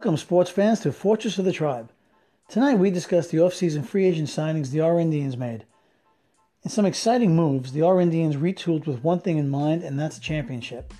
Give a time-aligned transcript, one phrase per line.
[0.00, 1.92] Welcome, sports fans, to Fortress of the Tribe.
[2.48, 5.66] Tonight we discuss the offseason free agent signings the R Indians made.
[6.62, 10.16] In some exciting moves, the R Indians retooled with one thing in mind, and that's
[10.16, 10.94] a championship.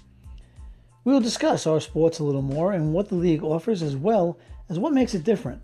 [1.03, 4.39] We will discuss our sports a little more and what the league offers, as well
[4.69, 5.63] as what makes it different.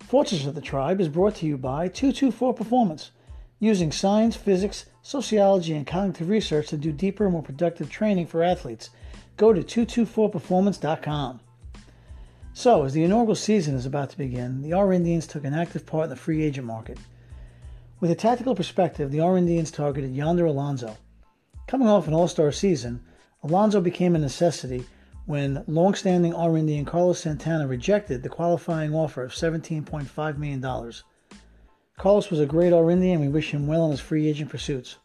[0.00, 3.12] Fortress of the Tribe is brought to you by 224 Performance,
[3.60, 8.90] using science, physics, sociology, and cognitive research to do deeper, more productive training for athletes.
[9.36, 11.38] Go to 224performance.com.
[12.58, 15.86] So, as the inaugural season is about to begin, the R Indians took an active
[15.86, 16.98] part in the free agent market.
[18.00, 20.96] With a tactical perspective, the R Indians targeted Yonder Alonso.
[21.68, 23.00] Coming off an all star season,
[23.44, 24.84] Alonso became a necessity
[25.26, 30.92] when long-standing R Indian Carlos Santana rejected the qualifying offer of $17.5 million.
[31.96, 34.50] Carlos was a great R Indian and we wish him well in his free agent
[34.50, 34.96] pursuits.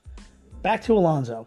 [0.63, 1.45] Back to Alonso.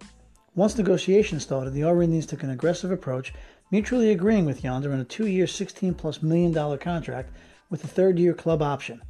[0.56, 3.34] Once negotiations started, the Indians took an aggressive approach
[3.70, 7.30] mutually agreeing with Yonder on a two-year, 16 plus million dollar contract
[7.68, 9.02] with a third-year club option.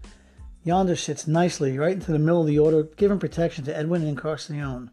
[0.65, 4.11] Yonder sits nicely right into the middle of the order, giving protection to Edwin and
[4.11, 4.91] Encarnacion.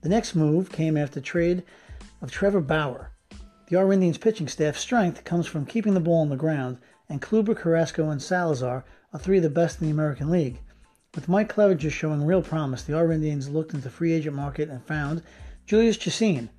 [0.00, 1.62] The next move came after trade
[2.22, 3.10] of Trevor Bauer.
[3.68, 7.54] The Indians pitching staff strength comes from keeping the ball on the ground, and Kluber,
[7.54, 10.60] Carrasco, and Salazar are three of the best in the American League.
[11.14, 14.82] With Mike Clevinger showing real promise, the Indians looked into the free agent market and
[14.86, 15.22] found
[15.70, 16.50] Jhoulys Chacin,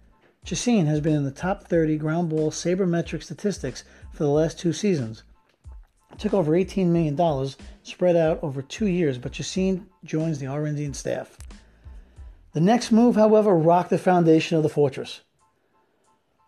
[0.45, 4.71] Chacin has been in the top 30 ground ball sabermetric statistics for the last two
[4.71, 5.23] seasons.
[6.13, 7.49] It took over $18 million
[7.83, 11.37] spread out over two years, but Chacin joins the Indian staff.
[12.53, 15.19] The next move, however, rocked the foundation of the fortress.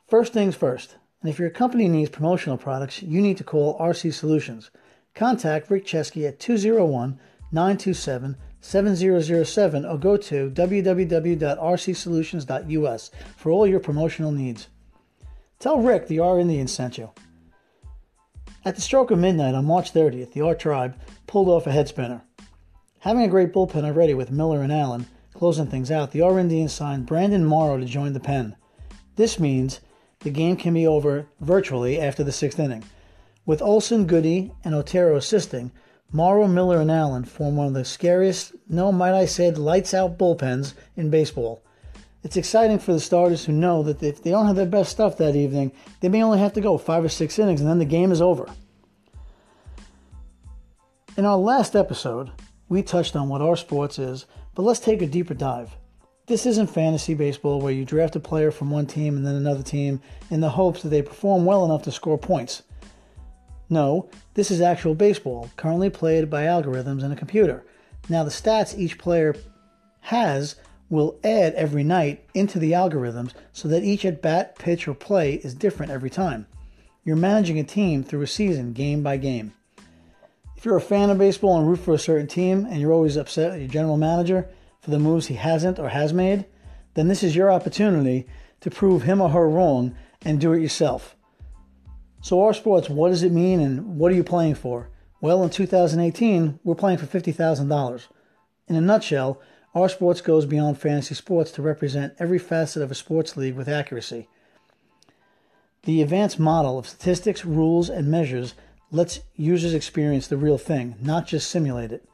[0.07, 4.13] First things first, and if your company needs promotional products, you need to call RC
[4.13, 4.71] Solutions.
[5.15, 7.19] Contact Rick Chesky at 201
[7.51, 14.69] 927 7007 or go to www.rcsolutions.us for all your promotional needs.
[15.59, 17.09] Tell Rick the R Indians sent you.
[18.65, 20.97] At the stroke of midnight on March 30th, the R Tribe
[21.27, 22.21] pulled off a head spinner.
[22.99, 26.71] Having a great bullpen already with Miller and Allen closing things out, the R Indians
[26.71, 28.55] signed Brandon Morrow to join the pen.
[29.17, 29.81] This means
[30.19, 32.85] the game can be over virtually after the sixth inning.
[33.45, 35.73] With Olson, Goody, and Otero assisting,
[36.15, 40.19] Morrow, Miller, and Allen form one of the scariest, no, might I say, lights out
[40.19, 41.63] bullpens in baseball.
[42.23, 45.17] It's exciting for the starters who know that if they don't have their best stuff
[45.17, 47.85] that evening, they may only have to go five or six innings and then the
[47.85, 48.47] game is over.
[51.17, 52.31] In our last episode,
[52.69, 55.75] we touched on what our sports is, but let's take a deeper dive.
[56.27, 59.63] This isn't fantasy baseball where you draft a player from one team and then another
[59.63, 59.99] team
[60.29, 62.61] in the hopes that they perform well enough to score points.
[63.73, 67.65] No, this is actual baseball, currently played by algorithms in a computer.
[68.07, 69.35] Now, the stats each player
[70.01, 70.55] has
[70.91, 75.33] will add every night into the algorithms so that each at bat, pitch, or play
[75.35, 76.45] is different every time.
[77.03, 79.53] You're managing a team through a season, game by game.
[80.55, 83.17] If you're a fan of baseball and root for a certain team and you're always
[83.17, 84.47] upset at your general manager
[84.81, 86.45] for the moves he hasn't or has made,
[86.93, 88.27] then this is your opportunity
[88.61, 91.15] to prove him or her wrong and do it yourself.
[92.23, 94.89] So, our sports, what does it mean and what are you playing for?
[95.19, 98.07] Well, in 2018, we're playing for $50,000.
[98.69, 99.41] In a nutshell,
[99.75, 103.67] our sports goes beyond fantasy sports to represent every facet of a sports league with
[103.67, 104.29] accuracy.
[105.83, 108.53] The advanced model of statistics, rules, and measures
[108.89, 112.07] lets users experience the real thing, not just simulate it.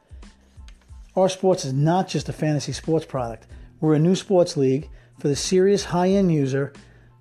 [1.14, 3.46] Our sports is not just a fantasy sports product.
[3.80, 4.88] We're a new sports league
[5.20, 6.72] for the serious high end user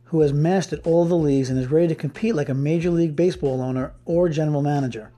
[0.10, 3.16] who has mastered all the leagues and is ready to compete like a Major League
[3.16, 5.12] Baseball owner or general manager.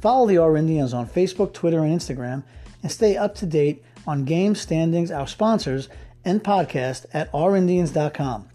[0.00, 2.42] Follow the R Indians on Facebook, Twitter, and Instagram,
[2.82, 5.90] and stay up to date on game standings, our sponsors,
[6.24, 8.48] and podcast at rindians.com.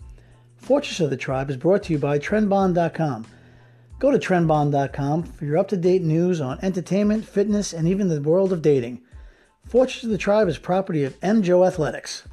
[0.58, 3.28] Fortress of the Tribe is brought to you by Trendbond.com.
[4.00, 8.22] Go to Trendbond.com for your up to date news on entertainment, fitness, and even the
[8.22, 9.02] world of dating.
[9.68, 12.24] Fortress of the Tribe is property of MJO Athletics.